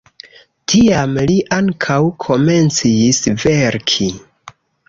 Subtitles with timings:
[0.71, 4.13] Tiam li ankaŭ komencis verki.